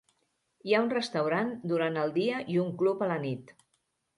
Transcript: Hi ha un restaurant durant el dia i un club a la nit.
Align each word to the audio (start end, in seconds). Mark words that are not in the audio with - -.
Hi 0.69 0.73
ha 0.73 0.79
un 0.85 0.89
restaurant 0.93 1.51
durant 1.73 1.99
el 2.05 2.15
dia 2.17 2.41
i 2.55 2.59
un 2.65 2.73
club 2.81 3.05
a 3.05 3.11
la 3.13 3.19
nit. 3.27 3.55